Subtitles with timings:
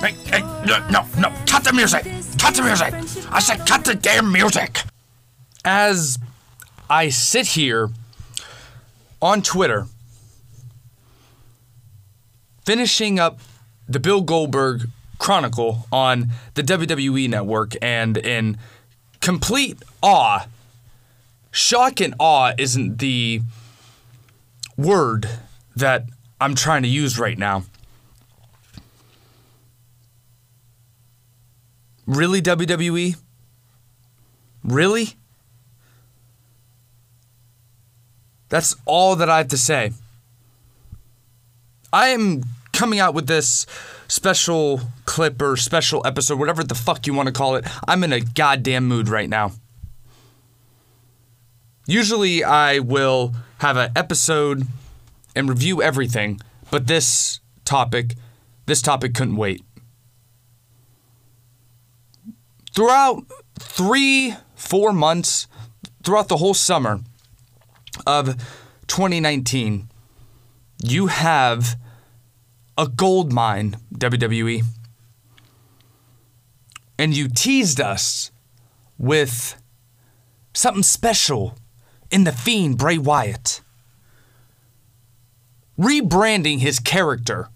[0.00, 2.04] Hey, hey, no, no, no, cut the music!
[2.38, 2.94] Cut the music!
[3.32, 4.82] I said cut the damn music!
[5.64, 6.18] As
[6.88, 7.90] I sit here
[9.20, 9.86] on Twitter,
[12.64, 13.40] finishing up
[13.88, 14.88] the Bill Goldberg
[15.18, 18.56] Chronicle on the WWE Network, and in
[19.20, 20.46] complete awe,
[21.50, 23.40] shock and awe isn't the
[24.76, 25.28] word
[25.74, 26.04] that
[26.40, 27.64] I'm trying to use right now.
[32.08, 33.16] Really, WWE?
[34.64, 35.14] Really?
[38.48, 39.92] That's all that I have to say.
[41.92, 43.66] I am coming out with this
[44.08, 47.66] special clip or special episode, whatever the fuck you want to call it.
[47.86, 49.52] I'm in a goddamn mood right now.
[51.86, 54.66] Usually I will have an episode
[55.36, 58.14] and review everything, but this topic,
[58.64, 59.62] this topic couldn't wait.
[62.74, 63.24] Throughout
[63.58, 65.46] three, four months,
[66.02, 67.00] throughout the whole summer
[68.06, 68.36] of
[68.86, 69.88] 2019,
[70.82, 71.76] you have
[72.76, 74.62] a gold mine, WWE.
[76.98, 78.30] And you teased us
[78.96, 79.60] with
[80.54, 81.56] something special
[82.10, 83.60] in The Fiend Bray Wyatt.
[85.78, 87.48] Rebranding his character.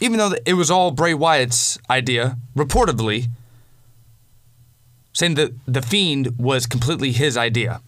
[0.00, 3.28] Even though it was all Bray Wyatt's idea, reportedly,
[5.12, 7.80] saying that The Fiend was completely his idea.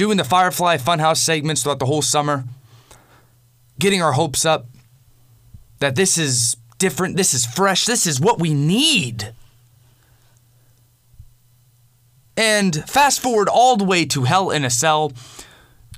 [0.00, 2.44] doing the Firefly Funhouse segments throughout the whole summer,
[3.78, 4.64] getting our hopes up
[5.80, 9.34] that this is different, this is fresh, this is what we need.
[12.34, 15.12] And fast forward all the way to Hell in a Cell,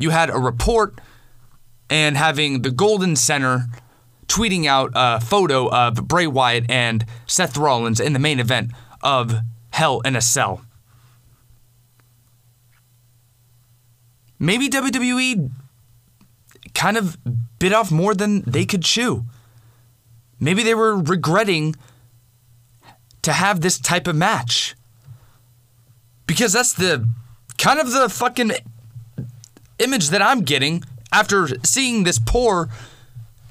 [0.00, 1.00] you had a report
[1.88, 3.66] and having the Golden Center
[4.33, 8.70] tweeting out a photo of Bray Wyatt and Seth Rollins in the main event
[9.03, 9.34] of
[9.70, 10.62] Hell in a Cell.
[14.42, 15.50] maybe WWE
[16.75, 17.16] kind of
[17.59, 19.25] bit off more than they could chew.
[20.41, 21.76] Maybe they were regretting
[23.22, 24.75] to have this type of match.
[26.26, 27.09] Because that's the
[27.56, 28.53] kind of the fucking
[29.78, 30.82] image that I'm getting
[31.12, 32.69] after seeing this poor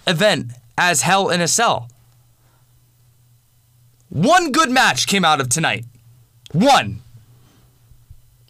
[0.06, 1.88] event as Hell in a Cell.
[4.09, 5.86] One good match came out of tonight.
[6.53, 7.02] One.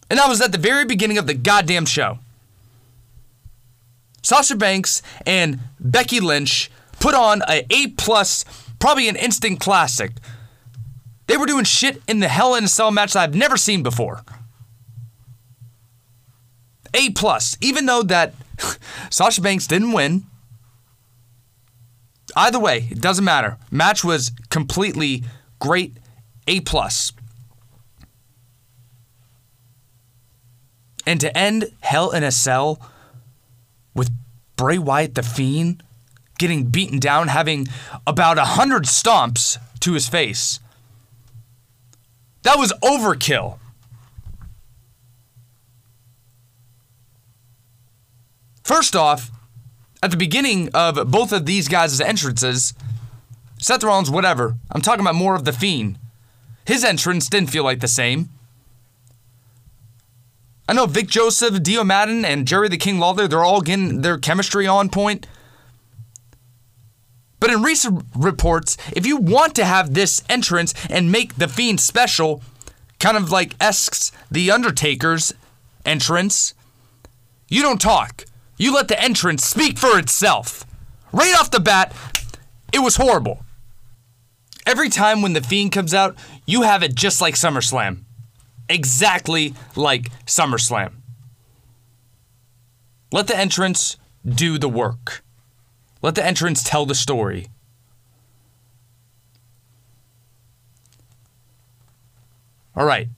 [0.09, 2.20] And that was at the very beginning of the goddamn show.
[4.24, 8.46] Sasha Banks and Becky Lynch put on a A plus,
[8.80, 10.12] probably an instant classic.
[11.28, 13.84] They were doing shit in the Hell in a Cell match that I've never seen
[13.84, 14.24] before.
[16.94, 18.34] A plus, even though that
[19.09, 20.24] Sasha Banks didn't win.
[22.36, 23.58] Either way, it doesn't matter.
[23.69, 25.24] Match was completely
[25.59, 25.97] great.
[26.47, 27.12] A plus.
[31.06, 32.81] And to end Hell in a Cell
[33.94, 34.12] with
[34.56, 35.84] Bray Wyatt the Fiend
[36.38, 37.68] getting beaten down, having
[38.08, 40.59] about a hundred stomps to his face.
[42.41, 43.59] That was overkill.
[48.64, 49.30] First off,
[50.02, 52.74] at the beginning of both of these guys' entrances,
[53.60, 55.98] Seth Rollins, whatever, I'm talking about more of the Fiend.
[56.66, 58.30] His entrance didn't feel like the same.
[60.68, 64.18] I know Vic Joseph, Dio Maddin, and Jerry the King Lawler, they're all getting their
[64.18, 65.28] chemistry on point.
[67.40, 71.80] But in recent reports, if you want to have this entrance and make The Fiend
[71.80, 72.42] special,
[73.00, 75.34] kind of like Esks The Undertaker's
[75.84, 76.54] entrance,
[77.50, 78.26] you don't talk.
[78.62, 80.66] You let the entrance speak for itself.
[81.12, 81.96] Right off the bat,
[82.72, 83.44] it was horrible.
[84.68, 88.06] Every time when The Fiend comes out, you have it just like SummerSlam
[88.72, 90.94] exactly like SummerSlam.
[93.12, 95.24] Let the entrance do the work.
[96.03, 97.47] Let the entrance tell the story.
[102.76, 103.09] All right.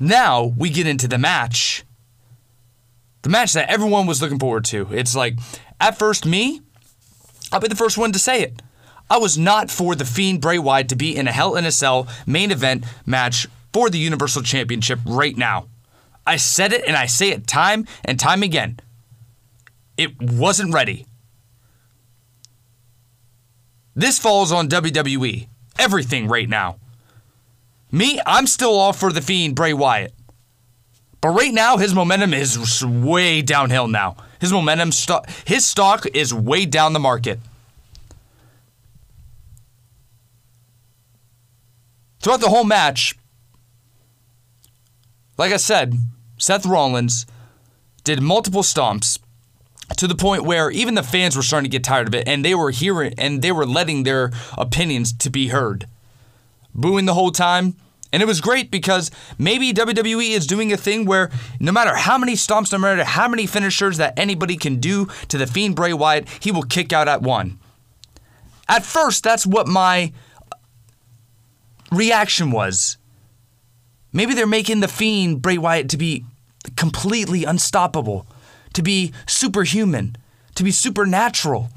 [0.00, 1.85] Now we get into the match.
[3.26, 4.86] The match that everyone was looking forward to.
[4.92, 5.34] It's like,
[5.80, 6.60] at first, me,
[7.50, 8.62] I'll be the first one to say it.
[9.10, 11.72] I was not for the Fiend Bray Wyatt to be in a Hell in a
[11.72, 15.66] Cell main event match for the Universal Championship right now.
[16.24, 18.78] I said it and I say it time and time again.
[19.96, 21.04] It wasn't ready.
[23.96, 25.48] This falls on WWE.
[25.80, 26.76] Everything right now.
[27.90, 30.14] Me, I'm still all for the Fiend Bray Wyatt.
[31.20, 34.16] But right now, his momentum is way downhill now.
[34.40, 37.40] His momentum, stock, his stock is way down the market.
[42.20, 43.16] Throughout the whole match,
[45.38, 45.94] like I said,
[46.38, 47.26] Seth Rollins
[48.04, 49.18] did multiple stomps
[49.96, 52.44] to the point where even the fans were starting to get tired of it and
[52.44, 55.86] they were hearing and they were letting their opinions to be heard.
[56.74, 57.76] Booing the whole time.
[58.16, 61.30] And it was great because maybe WWE is doing a thing where
[61.60, 65.36] no matter how many stomps, no matter how many finishers that anybody can do to
[65.36, 67.58] the Fiend Bray Wyatt, he will kick out at one.
[68.70, 70.14] At first, that's what my
[70.50, 70.56] uh,
[71.92, 72.96] reaction was.
[74.14, 76.24] Maybe they're making the Fiend Bray Wyatt to be
[76.74, 78.26] completely unstoppable,
[78.72, 80.16] to be superhuman,
[80.54, 81.68] to be supernatural.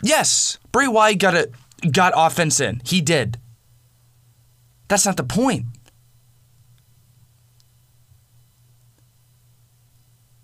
[0.00, 1.50] Yes, Bray Wyatt got a
[1.90, 2.80] got offense in.
[2.84, 3.38] He did.
[4.88, 5.66] That's not the point.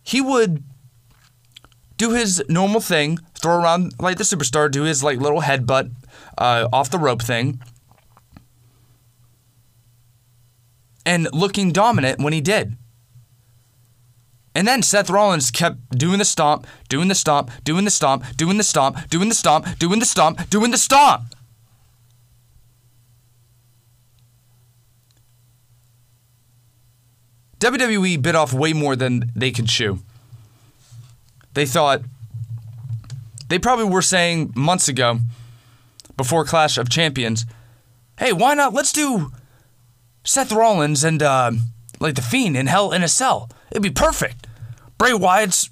[0.02, 0.64] He would
[1.99, 5.90] do his normal thing, throw around like the superstar, do his like little headbutt
[6.38, 7.61] uh, off the rope thing,
[11.05, 12.76] and looking dominant when he did.
[14.54, 18.56] And then Seth Rollins kept doing the stomp, doing the stomp, doing the stomp, doing
[18.56, 21.34] the stomp, doing the stomp, doing the stomp, doing the stomp.
[27.60, 29.98] WWE bit off way more than they could chew.
[31.54, 32.02] They thought,
[33.48, 35.18] they probably were saying months ago,
[36.18, 37.46] before Clash of Champions,
[38.18, 38.74] hey, why not?
[38.74, 39.32] Let's do
[40.24, 41.52] Seth Rollins and uh,
[42.00, 43.48] like the Fiend in Hell in a Cell.
[43.70, 44.47] It'd be perfect.
[44.97, 45.70] Bray Wyatt's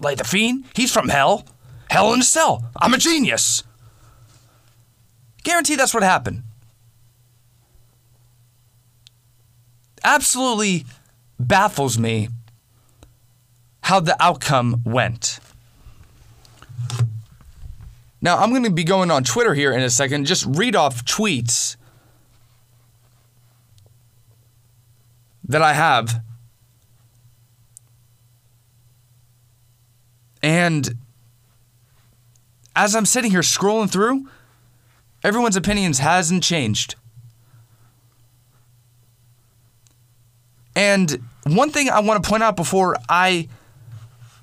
[0.00, 0.64] like the Fiend.
[0.74, 1.44] He's from Hell.
[1.90, 2.64] Hell in a Cell.
[2.76, 3.62] I'm a genius.
[5.42, 6.42] Guarantee that's what happened.
[10.02, 10.84] Absolutely
[11.38, 12.28] baffles me
[13.82, 15.38] how the outcome went.
[18.20, 21.04] Now, I'm going to be going on Twitter here in a second, just read off
[21.04, 21.76] tweets
[25.46, 26.22] that I have.
[30.44, 30.98] And
[32.76, 34.28] as I'm sitting here scrolling through,
[35.22, 36.96] everyone's opinions hasn't changed.
[40.76, 43.48] And one thing I want to point out before I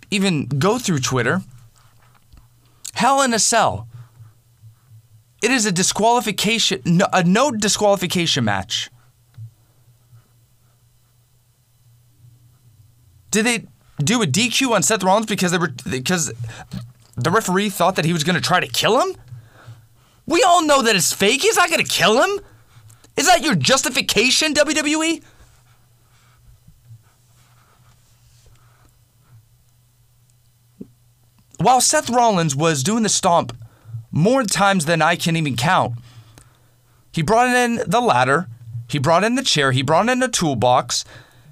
[0.09, 1.43] even go through Twitter
[2.95, 3.87] Hell in a Cell.
[5.43, 8.89] It is a disqualification, no, a no disqualification match.
[13.29, 13.65] Did they
[13.99, 16.31] do a DQ on Seth Rollins because they were because
[17.15, 19.15] the referee thought that he was going to try to kill him?
[20.25, 21.41] We all know that it's fake.
[21.41, 22.39] He's not going to kill him.
[23.17, 25.21] Is that your justification, WWE?
[31.57, 33.55] While Seth Rollins was doing the stomp
[34.11, 35.93] more times than I can even count,
[37.11, 38.47] he brought in the ladder,
[38.87, 41.05] he brought in the chair, he brought in a toolbox,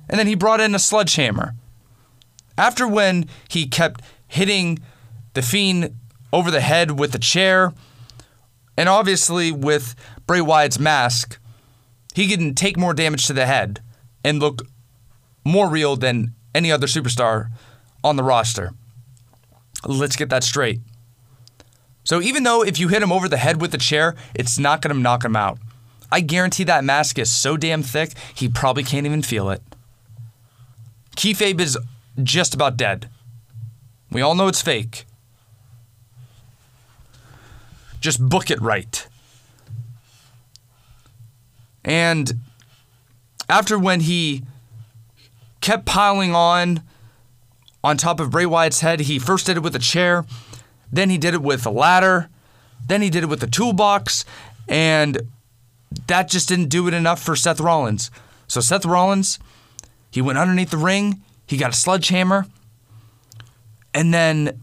[0.09, 1.53] and then he brought in a sledgehammer.
[2.59, 4.79] After when he kept hitting
[5.33, 5.95] the Fiend
[6.33, 7.73] over the head with the chair,
[8.75, 9.95] and obviously with
[10.27, 11.39] Bray Wyatt's mask,
[12.13, 13.81] he can take more damage to the head
[14.25, 14.63] and look
[15.45, 17.47] more real than any other superstar
[18.03, 18.73] on the roster.
[19.85, 20.81] Let's get that straight.
[22.03, 24.81] So even though if you hit him over the head with the chair, it's not
[24.81, 25.59] going to knock him out.
[26.11, 29.61] I guarantee that mask is so damn thick, he probably can't even feel it.
[31.15, 31.77] Kayfabe is
[32.23, 33.09] just about dead.
[34.11, 35.05] We all know it's fake.
[37.99, 39.07] Just book it right.
[41.83, 42.39] And
[43.47, 44.43] after when he
[45.61, 46.81] kept piling on
[47.83, 49.01] on top of Bray Wyatt's head.
[49.01, 50.25] He first did it with a chair,
[50.91, 52.29] then he did it with a ladder,
[52.85, 54.25] then he did it with a toolbox,
[54.67, 55.21] and
[56.07, 58.11] that just didn't do it enough for Seth Rollins.
[58.47, 59.39] So Seth Rollins,
[60.11, 62.45] he went underneath the ring, he got a sledgehammer,
[63.91, 64.61] and then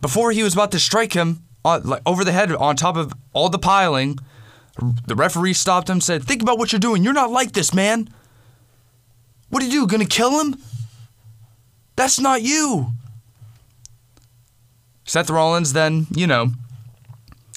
[0.00, 3.12] before he was about to strike him on, like, over the head on top of
[3.32, 4.16] all the piling,
[5.08, 7.02] the referee stopped him, said, "Think about what you're doing.
[7.02, 8.08] You're not like this, man.
[9.48, 9.86] What are you do?
[9.88, 10.54] Gonna kill him?"
[11.96, 12.92] That's not you.
[15.04, 16.52] Seth Rollins then, you know,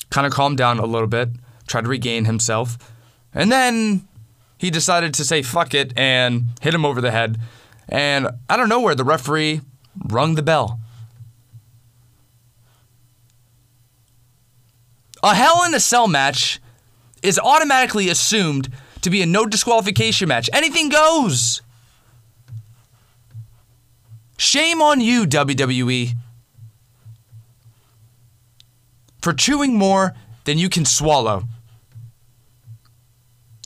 [0.09, 1.29] kind of calmed down a little bit,
[1.67, 2.79] tried to regain himself,
[3.33, 4.07] and then
[4.57, 7.39] he decided to say fuck it and hit him over the head.
[7.89, 9.61] And I don't know where the referee
[10.05, 10.79] rung the bell.
[15.21, 16.59] A Hell in a Cell match
[17.21, 18.69] is automatically assumed
[19.01, 20.49] to be a no disqualification match.
[20.51, 21.61] Anything goes.
[24.37, 26.15] Shame on you, WWE,
[29.21, 30.13] for chewing more
[30.43, 31.43] than you can swallow.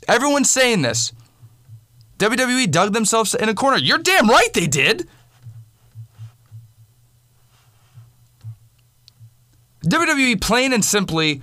[0.06, 1.12] Everyone's saying this.
[2.18, 3.78] WWE dug themselves in a corner.
[3.78, 5.08] You're damn right they did.
[9.84, 11.40] WWE, plain and simply,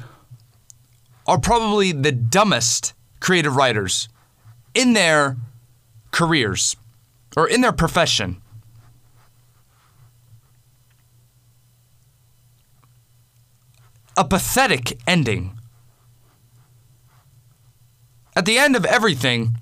[1.26, 4.10] are probably the dumbest creative writers
[4.74, 5.38] in their
[6.12, 6.76] careers
[7.36, 8.42] or in their profession.
[14.18, 15.58] A pathetic ending.
[18.36, 19.56] At the end of everything,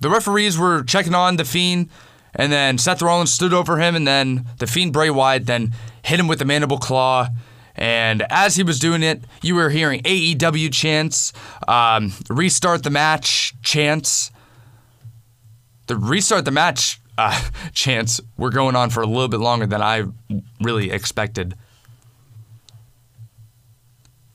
[0.00, 1.88] the referees were checking on the Fiend,
[2.34, 6.18] and then Seth Rollins stood over him, and then the Fiend Bray Wyatt then hit
[6.18, 7.28] him with the mandible claw.
[7.74, 11.32] And as he was doing it, you were hearing AEW chants,
[11.66, 14.30] um, restart the match chants.
[15.86, 17.40] The restart the match uh,
[17.72, 20.04] chants were going on for a little bit longer than I
[20.60, 21.54] really expected.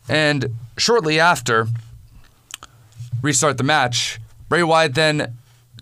[0.07, 1.67] And shortly after
[3.21, 4.19] restart the match,
[4.49, 5.35] Bray Wyatt then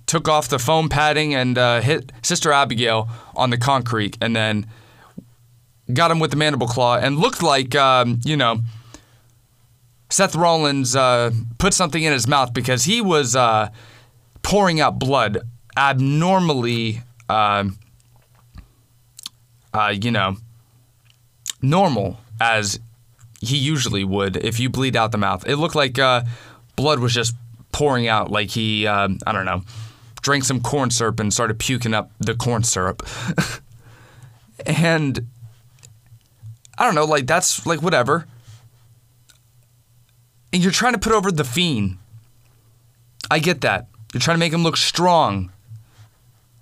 [0.06, 4.68] took off the foam padding and uh, hit Sister Abigail on the concrete, and then
[5.94, 8.62] got him with the mandible claw, and looked like um, you know
[10.10, 13.70] Seth Rollins uh, put something in his mouth because he was uh,
[14.42, 15.40] pouring out blood
[15.76, 17.02] abnormally.
[17.30, 17.78] Um,
[19.74, 20.38] uh, you know,
[21.62, 22.80] normal as
[23.42, 25.48] he usually would if you bleed out the mouth.
[25.48, 26.24] It looked like uh,
[26.76, 27.36] blood was just
[27.72, 29.64] pouring out, like he, um, I don't know,
[30.24, 33.08] drank some corn syrup and started puking up the corn syrup.
[34.66, 35.28] and
[36.78, 38.26] I don't know, like that's like whatever.
[40.52, 41.98] And you're trying to put over the fiend.
[43.30, 43.88] I get that.
[44.14, 45.52] You're trying to make him look strong.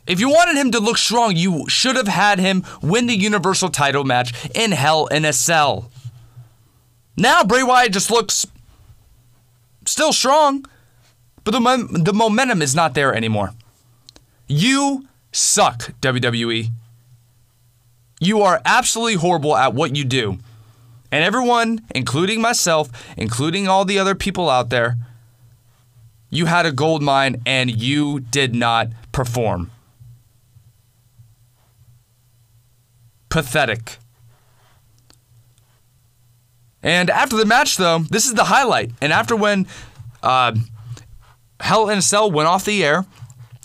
[0.07, 3.69] If you wanted him to look strong, you should have had him win the Universal
[3.69, 5.91] title match in Hell in a Cell.
[7.17, 8.47] Now Bray Wyatt just looks
[9.85, 10.65] still strong,
[11.43, 13.51] but the, the momentum is not there anymore.
[14.47, 16.69] You suck, WWE.
[18.19, 20.37] You are absolutely horrible at what you do.
[21.11, 24.97] And everyone, including myself, including all the other people out there,
[26.29, 29.71] you had a gold mine and you did not perform.
[33.29, 33.97] Pathetic.
[36.83, 38.91] And after the match, though, this is the highlight.
[39.01, 39.67] And after when
[40.23, 40.55] uh,
[41.61, 43.05] Hell in a Cell went off the air,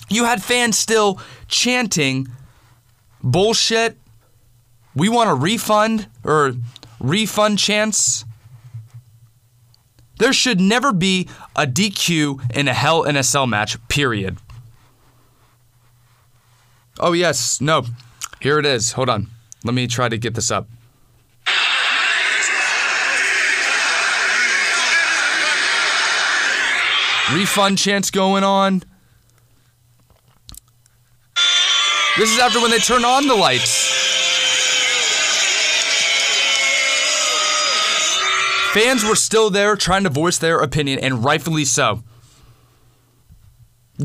[0.08, 2.28] you had fans still chanting
[3.22, 3.98] bullshit.
[4.94, 6.54] We want a refund or
[7.00, 8.24] refund chance.
[10.18, 14.38] There should never be a DQ in a Hell in a Cell match, period.
[16.98, 17.84] Oh, yes, no.
[18.40, 18.92] Here it is.
[18.92, 19.26] Hold on.
[19.64, 20.68] Let me try to get this up.
[27.32, 28.82] Refund chance going on.
[32.18, 33.92] This is after when they turn on the lights.
[38.72, 42.02] Fans were still there trying to voice their opinion, and rightfully so.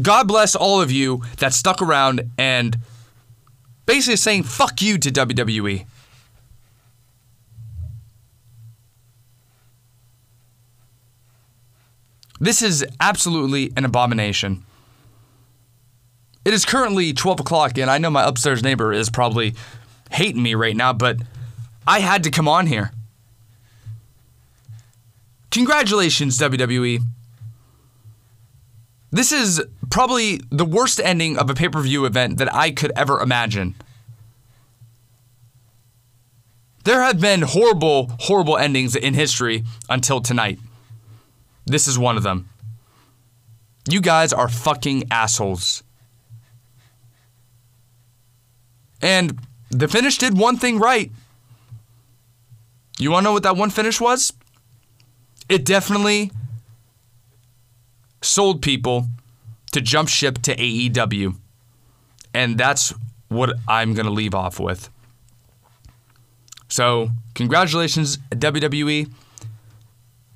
[0.01, 2.77] God bless all of you that stuck around and
[3.85, 5.85] basically saying fuck you to WWE.
[12.41, 14.63] This is absolutely an abomination.
[16.43, 19.53] It is currently 12 o'clock, and I know my upstairs neighbor is probably
[20.09, 21.17] hating me right now, but
[21.85, 22.91] I had to come on here.
[25.51, 27.01] Congratulations, WWE.
[29.11, 32.91] This is probably the worst ending of a pay per view event that I could
[32.95, 33.75] ever imagine.
[36.85, 40.57] There have been horrible, horrible endings in history until tonight.
[41.71, 42.49] This is one of them.
[43.89, 45.83] You guys are fucking assholes.
[49.01, 51.11] And the finish did one thing right.
[52.99, 54.33] You want to know what that one finish was?
[55.47, 56.31] It definitely
[58.21, 59.07] sold people
[59.71, 61.35] to jump ship to AEW.
[62.33, 62.93] And that's
[63.29, 64.89] what I'm going to leave off with.
[66.67, 69.11] So, congratulations, WWE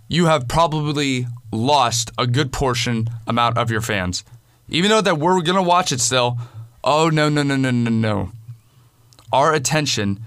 [0.08, 4.24] you have probably lost a good portion amount of your fans.
[4.70, 6.38] Even though that we're going to watch it still,
[6.84, 8.32] oh no, no, no, no, no, no.
[9.32, 10.22] Our attention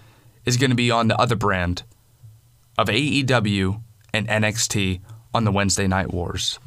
[0.45, 1.83] is going to be on the other brand
[2.77, 3.81] of AEW
[4.13, 5.01] and NXT
[5.35, 6.59] on the Wednesday Night Wars.